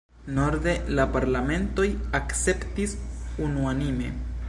[0.37, 1.87] Norde la parlamentoj
[2.23, 2.99] akceptis
[3.49, 4.15] unuanime.